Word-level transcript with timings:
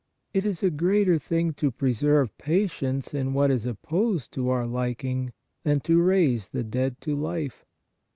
It 0.33 0.45
is 0.45 0.63
a 0.63 0.71
greater 0.71 1.19
thing 1.19 1.53
to 1.53 1.69
preserve 1.69 2.35
patience 2.39 3.13
in 3.13 3.35
what 3.35 3.51
is 3.51 3.67
opposed 3.67 4.31
to 4.31 4.49
our 4.49 4.65
liking 4.65 5.31
than 5.63 5.79
to 5.81 6.01
raise 6.01 6.49
the 6.49 6.63
dead 6.63 6.99
to 7.01 7.15
life. 7.15 7.63